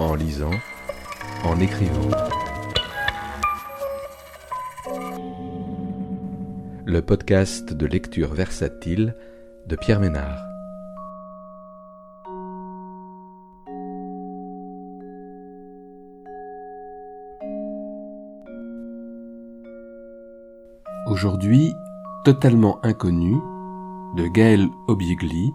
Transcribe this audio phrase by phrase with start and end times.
[0.00, 0.52] en lisant,
[1.44, 2.10] en écrivant.
[6.84, 9.14] Le podcast de lecture versatile
[9.66, 10.44] de Pierre Ménard.
[21.06, 21.72] Aujourd'hui,
[22.24, 23.36] Totalement inconnu
[24.16, 25.50] de Gaël Obiegli,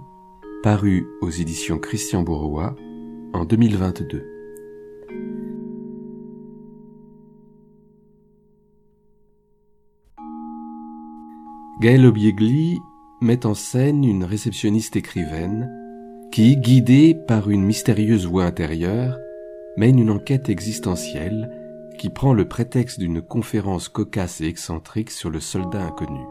[0.63, 2.73] paru aux éditions Christian Bourrois
[3.33, 4.32] en 2022.
[11.79, 12.79] Gaël Obiegli
[13.19, 15.71] met en scène une réceptionniste écrivaine
[16.31, 19.17] qui, guidée par une mystérieuse voix intérieure,
[19.75, 21.49] mène une enquête existentielle
[21.97, 26.21] qui prend le prétexte d'une conférence cocasse et excentrique sur le soldat inconnu.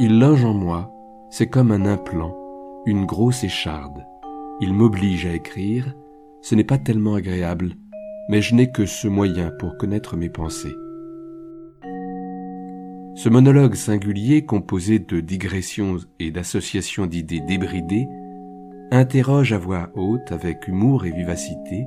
[0.00, 0.92] Il loge en moi,
[1.30, 2.36] c'est comme un implant,
[2.84, 4.04] une grosse écharde.
[4.60, 5.94] Il m'oblige à écrire,
[6.42, 7.72] ce n'est pas tellement agréable,
[8.28, 10.74] mais je n'ai que ce moyen pour connaître mes pensées.
[13.14, 18.08] Ce monologue singulier, composé de digressions et d'associations d'idées débridées,
[18.90, 21.86] interroge à voix haute, avec humour et vivacité,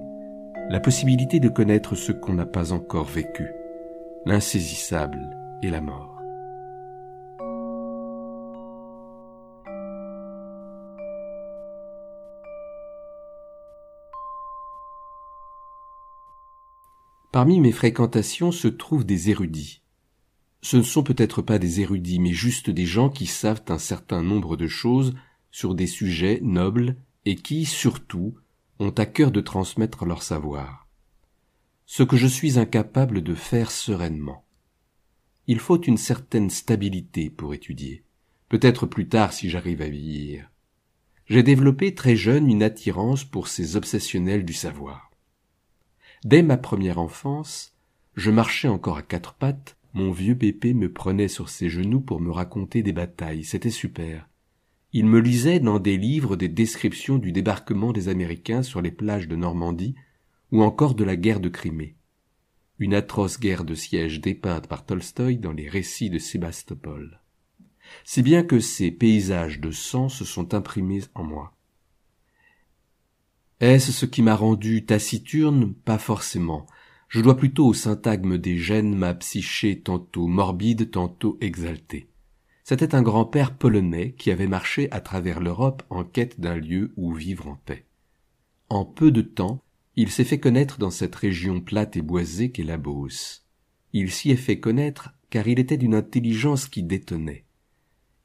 [0.69, 3.47] la possibilité de connaître ce qu'on n'a pas encore vécu,
[4.25, 6.13] l'insaisissable et la mort.
[17.31, 19.82] Parmi mes fréquentations se trouvent des érudits.
[20.63, 24.23] Ce ne sont peut-être pas des érudits, mais juste des gens qui savent un certain
[24.23, 25.13] nombre de choses
[25.51, 28.35] sur des sujets nobles et qui, surtout,
[28.79, 30.87] ont à cœur de transmettre leur savoir.
[31.85, 34.45] Ce que je suis incapable de faire sereinement.
[35.47, 38.05] Il faut une certaine stabilité pour étudier,
[38.47, 40.49] peut-être plus tard si j'arrive à vieillir.
[41.25, 45.11] J'ai développé très jeune une attirance pour ces obsessionnels du savoir.
[46.23, 47.73] Dès ma première enfance,
[48.15, 52.19] je marchais encore à quatre pattes, mon vieux pépé me prenait sur ses genoux pour
[52.19, 54.27] me raconter des batailles, c'était super.
[54.91, 59.27] Il me lisait dans des livres des descriptions du débarquement des Américains sur les plages
[59.27, 59.95] de Normandie,
[60.51, 61.95] ou encore de la guerre de Crimée.
[62.79, 67.19] Une atroce guerre de siège dépeinte par Tolstoï dans les récits de Sébastopol.
[68.03, 71.55] Si bien que ces paysages de sang se sont imprimés en moi.
[73.59, 75.73] Est-ce ce qui m'a rendu taciturne?
[75.73, 76.67] Pas forcément.
[77.13, 82.09] Je dois plutôt au syntagme des gènes ma psyché tantôt morbide, tantôt exaltée.
[82.63, 87.13] C'était un grand-père polonais qui avait marché à travers l'Europe en quête d'un lieu où
[87.13, 87.85] vivre en paix.
[88.67, 89.61] En peu de temps,
[89.95, 93.45] il s'est fait connaître dans cette région plate et boisée qu'est la Beauce.
[93.93, 97.45] Il s'y est fait connaître car il était d'une intelligence qui détonnait.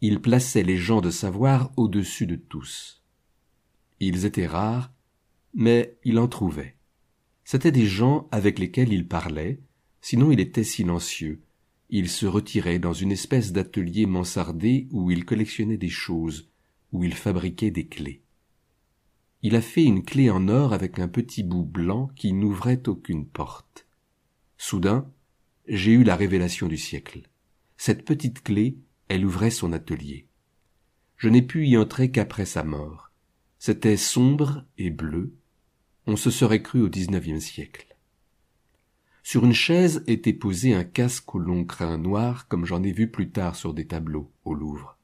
[0.00, 3.02] Il plaçait les gens de savoir au-dessus de tous.
[4.00, 4.90] Ils étaient rares,
[5.52, 6.77] mais il en trouvait.
[7.50, 9.58] C'étaient des gens avec lesquels il parlait,
[10.02, 11.40] sinon il était silencieux.
[11.88, 16.50] Il se retirait dans une espèce d'atelier mansardé où il collectionnait des choses,
[16.92, 18.20] où il fabriquait des clés.
[19.40, 23.24] Il a fait une clé en or avec un petit bout blanc qui n'ouvrait aucune
[23.24, 23.86] porte.
[24.58, 25.10] Soudain,
[25.66, 27.30] j'ai eu la révélation du siècle.
[27.78, 28.76] Cette petite clé,
[29.08, 30.26] elle ouvrait son atelier.
[31.16, 33.10] Je n'ai pu y entrer qu'après sa mort.
[33.58, 35.37] C'était sombre et bleu.
[36.10, 37.86] On se serait cru au XIXe siècle.
[39.22, 43.10] Sur une chaise était posé un casque au long crin noir, comme j'en ai vu
[43.10, 44.96] plus tard sur des tableaux au Louvre.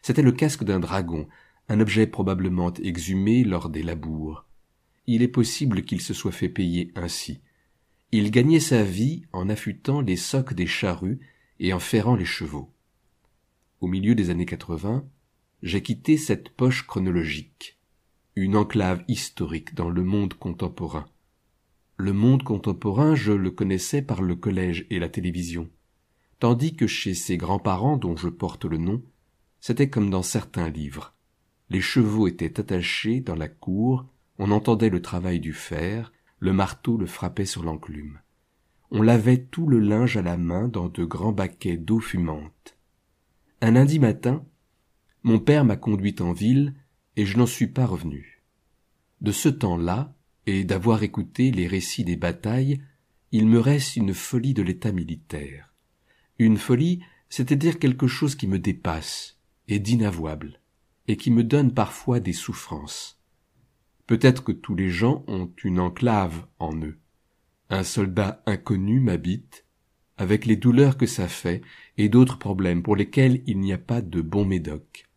[0.00, 1.28] C'était le casque d'un dragon,
[1.68, 4.46] un objet probablement exhumé lors des labours.
[5.06, 7.42] Il est possible qu'il se soit fait payer ainsi.
[8.10, 11.20] Il gagnait sa vie en affûtant les socs des charrues
[11.60, 12.72] et en ferrant les chevaux.
[13.82, 15.06] Au milieu des années 80,
[15.62, 17.75] j'ai quitté cette poche chronologique
[18.36, 21.06] une enclave historique dans le monde contemporain.
[21.96, 25.70] Le monde contemporain, je le connaissais par le collège et la télévision,
[26.38, 29.02] tandis que chez ses grands-parents dont je porte le nom,
[29.58, 31.14] c'était comme dans certains livres.
[31.70, 34.04] Les chevaux étaient attachés dans la cour,
[34.38, 38.20] on entendait le travail du fer, le marteau le frappait sur l'enclume.
[38.90, 42.76] On lavait tout le linge à la main dans de grands baquets d'eau fumante.
[43.62, 44.44] Un lundi matin,
[45.22, 46.74] mon père m'a conduit en ville
[47.16, 48.42] et je n'en suis pas revenu.
[49.20, 50.14] De ce temps-là,
[50.46, 52.80] et d'avoir écouté les récits des batailles,
[53.32, 55.74] il me reste une folie de l'état militaire.
[56.38, 60.60] Une folie, c'est-à-dire quelque chose qui me dépasse, et d'inavouable,
[61.08, 63.18] et qui me donne parfois des souffrances.
[64.06, 66.98] Peut-être que tous les gens ont une enclave en eux.
[67.70, 69.64] Un soldat inconnu m'habite,
[70.18, 71.62] avec les douleurs que ça fait,
[71.98, 75.08] et d'autres problèmes pour lesquels il n'y a pas de bon médoc.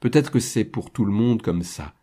[0.00, 1.94] Peut-être que c'est pour tout le monde comme ça.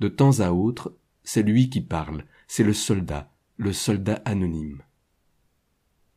[0.00, 4.82] De temps à autre, c'est lui qui parle, c'est le soldat, le soldat anonyme.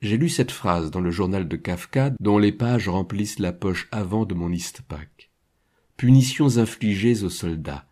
[0.01, 3.87] J'ai lu cette phrase dans le journal de Kafka dont les pages remplissent la poche
[3.91, 5.29] avant de mon Eastpak.
[5.95, 7.85] Punitions infligées aux soldats.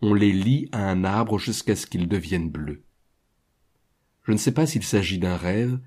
[0.00, 2.84] On les lie à un arbre jusqu'à ce qu'ils deviennent bleus.
[4.22, 5.80] Je ne sais pas s'il s'agit d'un rêve,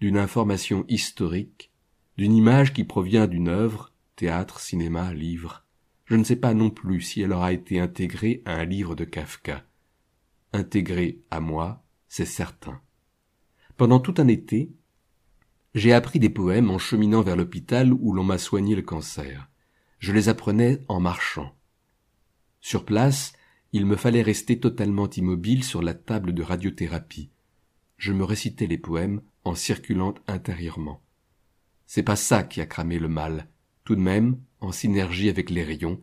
[0.00, 1.70] d'une information historique,
[2.16, 5.65] d'une image qui provient d'une œuvre, théâtre, cinéma, livre.
[6.06, 9.04] Je ne sais pas non plus si elle aura été intégrée à un livre de
[9.04, 9.64] Kafka.
[10.52, 12.80] Intégrée à moi, c'est certain.
[13.76, 14.72] Pendant tout un été,
[15.74, 19.50] j'ai appris des poèmes en cheminant vers l'hôpital où l'on m'a soigné le cancer.
[19.98, 21.54] Je les apprenais en marchant.
[22.60, 23.32] Sur place,
[23.72, 27.30] il me fallait rester totalement immobile sur la table de radiothérapie.
[27.98, 31.02] Je me récitais les poèmes en circulant intérieurement.
[31.86, 33.48] C'est pas ça qui a cramé le mal.
[33.84, 36.00] Tout de même, en synergie avec les rayons,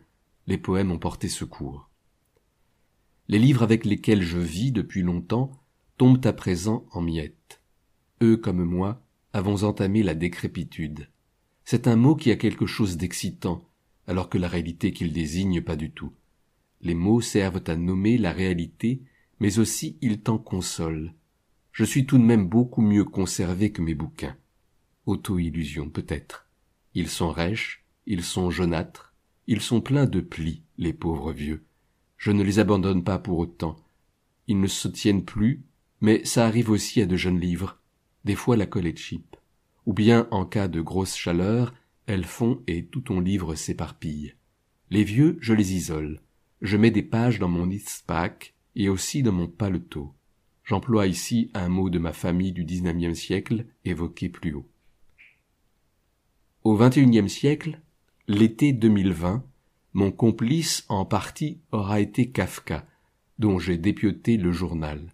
[0.48, 1.90] les poèmes ont porté secours.
[3.28, 5.52] Les livres avec lesquels je vis depuis longtemps
[5.98, 7.62] tombent à présent en miettes.
[8.22, 9.02] Eux comme moi
[9.32, 11.10] avons entamé la décrépitude.
[11.66, 13.68] C'est un mot qui a quelque chose d'excitant,
[14.08, 16.12] alors que la réalité qu'il désigne pas du tout.
[16.82, 19.02] Les mots servent à nommer la réalité,
[19.40, 21.14] mais aussi ils t'en consolent.
[21.72, 24.36] Je suis tout de même beaucoup mieux conservé que mes bouquins.
[25.06, 26.48] Auto-illusion peut-être.
[26.94, 29.14] Ils sont rêches, ils sont jaunâtres,
[29.48, 31.64] ils sont pleins de plis, les pauvres vieux.
[32.18, 33.76] Je ne les abandonne pas pour autant.
[34.48, 35.64] Ils ne se tiennent plus,
[36.02, 37.80] mais ça arrive aussi à de jeunes livres.
[38.26, 39.14] Des fois la colle est.
[39.86, 41.74] Ou bien, en cas de grosse chaleur,
[42.06, 44.36] elles font et tout ton livre s'éparpille.
[44.90, 46.22] Les vieux, je les isole.
[46.62, 50.14] Je mets des pages dans mon Eastpak et aussi dans mon paletot.
[50.64, 54.68] J'emploie ici un mot de ma famille du XIXe siècle évoqué plus haut.
[56.64, 57.82] Au XXIe siècle,
[58.28, 59.44] l'été 2020,
[59.92, 62.88] mon complice en partie aura été Kafka,
[63.38, 65.14] dont j'ai dépioté le journal.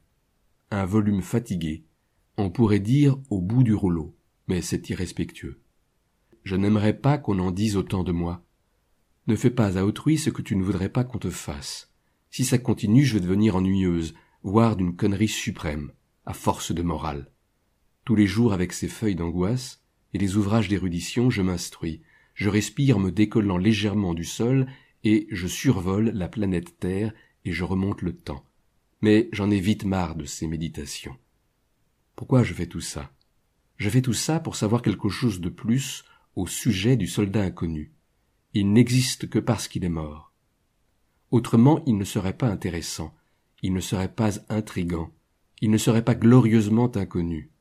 [0.70, 1.84] Un volume fatigué,
[2.38, 4.16] on pourrait dire au bout du rouleau,
[4.48, 5.60] mais c'est irrespectueux.
[6.44, 8.44] Je n'aimerais pas qu'on en dise autant de moi.
[9.26, 11.92] Ne fais pas à autrui ce que tu ne voudrais pas qu'on te fasse.
[12.30, 14.14] Si ça continue, je vais devenir ennuyeuse,
[14.44, 15.92] voire d'une connerie suprême,
[16.28, 17.32] à force de morale.
[18.06, 19.82] Tous les jours avec ces feuilles d'angoisse
[20.14, 22.02] et les ouvrages d'érudition, je m'instruis,
[22.40, 24.66] je respire me décollant légèrement du sol
[25.04, 27.12] et je survole la planète Terre
[27.44, 28.46] et je remonte le temps.
[29.02, 31.18] Mais j'en ai vite marre de ces méditations.
[32.16, 33.12] Pourquoi je fais tout ça?
[33.76, 36.06] Je fais tout ça pour savoir quelque chose de plus
[36.38, 37.92] au sujet du soldat inconnu.
[38.54, 40.32] Il n'existe que parce qu'il est mort.
[41.32, 43.14] Autrement, il ne serait pas intéressant,
[43.64, 45.12] il ne serait pas intrigant,
[45.60, 47.52] il ne serait pas glorieusement inconnu.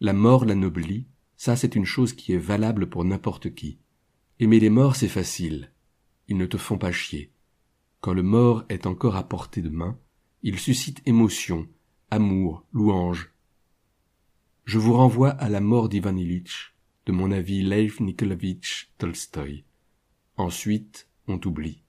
[0.00, 1.06] La mort l'anoblit,
[1.36, 3.78] ça c'est une chose qui est valable pour n'importe qui.
[4.38, 5.72] Aimer les morts, c'est facile.
[6.28, 7.32] Ils ne te font pas chier.
[8.00, 9.98] Quand le mort est encore à portée de main,
[10.42, 11.66] il suscite émotion,
[12.10, 13.32] amour, louange,
[14.66, 16.74] je vous renvoie à la mort d'Ivan Ilitch,
[17.06, 19.64] de mon avis Lev Nikolavitch Tolstoï.
[20.36, 21.84] Ensuite, on t'oublie.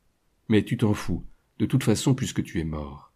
[0.48, 1.26] Mais tu t'en fous,
[1.58, 3.12] de toute façon puisque tu es mort.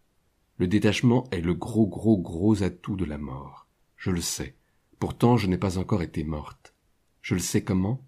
[0.58, 3.68] Le détachement est le gros gros gros atout de la mort.
[3.98, 4.56] Je le sais.
[4.98, 6.74] Pourtant je n'ai pas encore été morte.
[7.22, 8.04] Je le sais comment?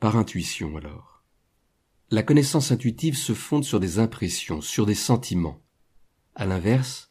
[0.00, 1.22] Par intuition alors.
[2.10, 5.60] La connaissance intuitive se fonde sur des impressions, sur des sentiments.
[6.34, 7.10] À l'inverse,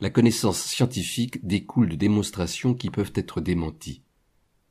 [0.00, 4.02] la connaissance scientifique découle de démonstrations qui peuvent être démenties.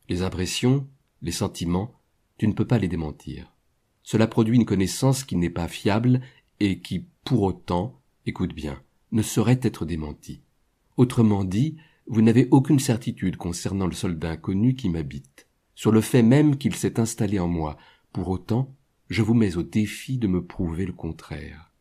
[0.10, 0.88] Les impressions,
[1.22, 1.94] les sentiments,
[2.40, 3.54] tu ne peux pas les démentir.
[4.02, 6.22] Cela produit une connaissance qui n'est pas fiable
[6.60, 10.42] et qui, pour autant, écoute bien, ne saurait être démentie.
[10.98, 11.78] Autrement dit,
[12.08, 15.49] vous n'avez aucune certitude concernant le soldat inconnu qui m'habite,
[15.80, 17.78] sur le fait même qu'il s'est installé en moi.
[18.12, 18.76] Pour autant,
[19.10, 21.72] je vous mets au défi de me prouver le contraire.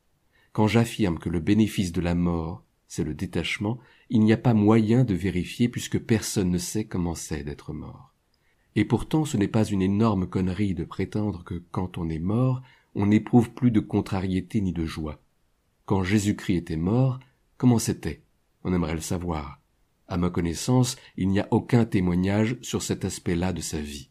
[0.52, 4.54] Quand j'affirme que le bénéfice de la mort c'est le détachement, il n'y a pas
[4.54, 8.14] moyen de vérifier puisque personne ne sait comment c'est d'être mort.
[8.76, 12.62] Et pourtant ce n'est pas une énorme connerie de prétendre que quand on est mort,
[12.94, 15.20] on n'éprouve plus de contrariété ni de joie.
[15.86, 17.18] Quand Jésus-Christ était mort,
[17.56, 18.22] comment c'était?
[18.62, 19.57] On aimerait le savoir.
[20.08, 24.10] À ma connaissance, il n'y a aucun témoignage sur cet aspect-là de sa vie.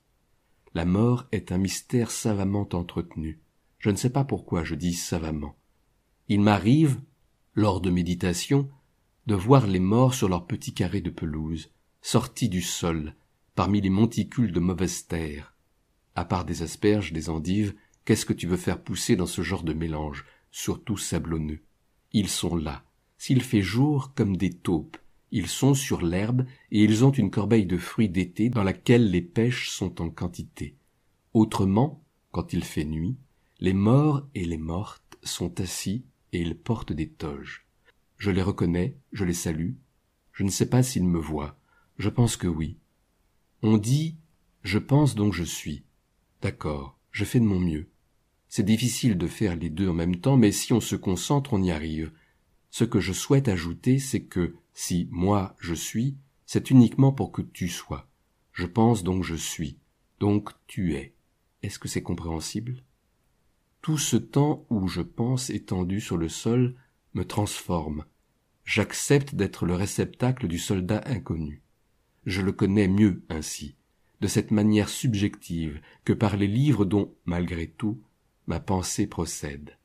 [0.76, 3.42] La mort est un mystère savamment entretenu.
[3.80, 5.56] Je ne sais pas pourquoi je dis savamment.
[6.30, 7.02] Il m'arrive,
[7.56, 8.70] lors de méditation,
[9.26, 13.16] de voir les morts sur leur petit carré de pelouse, sortis du sol,
[13.56, 15.56] parmi les monticules de mauvaise terre.
[16.14, 17.74] À part des asperges, des endives,
[18.06, 21.64] qu'est-ce que tu veux faire pousser dans ce genre de mélange, surtout sablonneux?
[22.14, 22.84] Ils sont là.
[23.18, 24.98] S'il fait jour, comme des taupes,
[25.32, 29.22] ils sont sur l'herbe et ils ont une corbeille de fruits d'été dans laquelle les
[29.22, 30.76] pêches sont en quantité.
[31.34, 33.18] Autrement, quand il fait nuit,
[33.60, 37.68] les morts et les mortes sont assis et ils portent des toges.
[38.18, 39.74] Je les reconnais, je les salue.
[40.32, 41.58] Je ne sais pas s'ils me voient.
[41.98, 42.78] Je pense que oui.
[43.64, 44.18] On dit
[44.68, 45.86] je pense donc je suis.
[46.42, 47.90] D'accord, je fais de mon mieux.
[48.50, 51.64] C'est difficile de faire les deux en même temps, mais si on se concentre, on
[51.64, 52.12] y arrive.
[52.70, 57.42] Ce que je souhaite ajouter, c'est que si moi je suis, c'est uniquement pour que
[57.42, 58.08] tu sois.
[58.54, 59.80] Je pense donc je suis.
[60.20, 61.16] Donc tu es.
[61.64, 62.84] Est-ce que c'est compréhensible?
[63.82, 66.76] Tout ce temps où je pense étendu sur le sol
[67.16, 68.06] me transforme.
[68.66, 71.64] J'accepte d'être le réceptacle du soldat inconnu.
[72.28, 73.74] Je le connais mieux ainsi,
[74.22, 78.00] de cette manière subjective que par les livres dont, malgré tout,
[78.46, 79.76] ma pensée procède.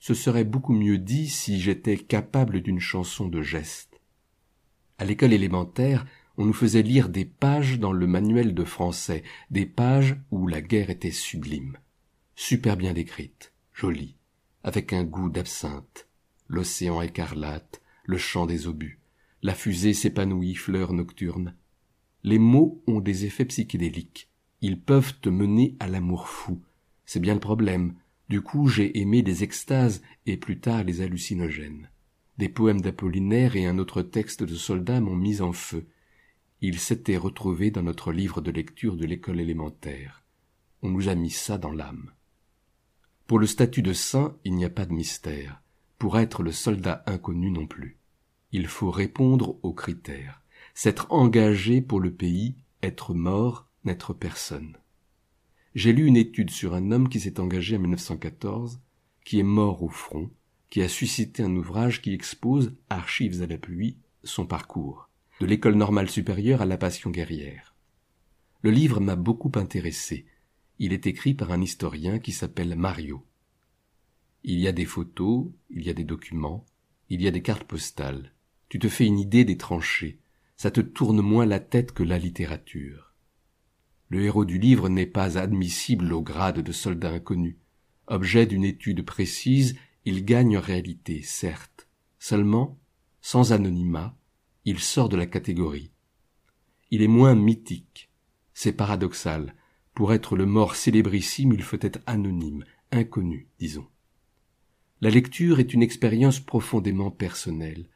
[0.00, 3.89] Ce serait beaucoup mieux dit si j'étais capable d'une chanson de gestes.
[5.00, 6.04] À l'école élémentaire,
[6.36, 10.60] on nous faisait lire des pages dans le manuel de français, des pages où la
[10.60, 11.78] guerre était sublime,
[12.36, 14.18] super bien décrite, jolie,
[14.62, 16.06] avec un goût d'absinthe,
[16.48, 19.00] l'océan écarlate, le chant des obus,
[19.42, 21.54] la fusée s'épanouit, fleurs nocturnes.
[22.22, 24.28] Les mots ont des effets psychédéliques.
[24.60, 26.60] Ils peuvent te mener à l'amour fou.
[27.06, 27.94] C'est bien le problème.
[28.28, 31.89] Du coup, j'ai aimé les extases et plus tard les hallucinogènes.
[32.40, 35.84] Des poèmes d'Apollinaire et un autre texte de soldat m'ont mis en feu.
[36.62, 40.24] Ils s'étaient retrouvés dans notre livre de lecture de l'école élémentaire.
[40.80, 42.12] On nous a mis ça dans l'âme.
[43.26, 45.60] Pour le statut de saint, il n'y a pas de mystère.
[45.98, 47.98] Pour être le soldat inconnu non plus.
[48.52, 50.40] Il faut répondre aux critères.
[50.72, 54.78] S'être engagé pour le pays, être mort, n'être personne.
[55.74, 58.80] J'ai lu une étude sur un homme qui s'est engagé en 1914,
[59.26, 60.30] qui est mort au front,
[60.70, 65.08] qui a suscité un ouvrage qui expose, archives à la pluie, son parcours,
[65.40, 67.74] de l'école normale supérieure à la passion guerrière.
[68.62, 70.26] Le livre m'a beaucoup intéressé.
[70.78, 73.26] Il est écrit par un historien qui s'appelle Mario.
[74.44, 76.64] Il y a des photos, il y a des documents,
[77.08, 78.32] il y a des cartes postales.
[78.68, 80.20] Tu te fais une idée des tranchées.
[80.56, 83.14] Ça te tourne moins la tête que la littérature.
[84.08, 87.58] Le héros du livre n'est pas admissible au grade de soldat inconnu.
[88.06, 91.88] Objet d'une étude précise, il gagne en réalité, certes.
[92.18, 92.78] Seulement,
[93.20, 94.16] sans anonymat,
[94.64, 95.92] il sort de la catégorie.
[96.90, 98.10] Il est moins mythique.
[98.54, 99.54] C'est paradoxal.
[99.94, 103.86] Pour être le mort célébrissime, il faut être anonyme, inconnu, disons.
[105.00, 107.88] La lecture est une expérience profondément personnelle.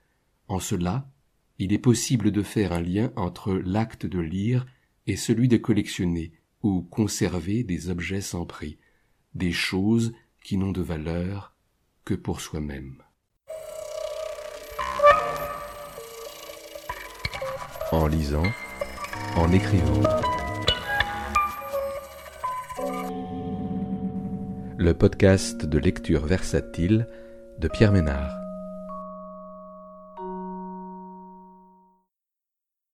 [0.48, 1.10] En cela,
[1.58, 4.66] il est possible de faire un lien entre l'acte de lire
[5.06, 6.32] et celui de collectionner
[6.62, 8.78] ou conserver des objets sans prix,
[9.34, 11.53] des choses qui n'ont de valeur
[12.04, 13.02] que pour soi-même.
[17.92, 18.50] En lisant,
[19.36, 20.02] en écrivant.
[24.84, 27.06] le podcast de lecture versatile
[27.58, 28.43] de Pierre Ménard.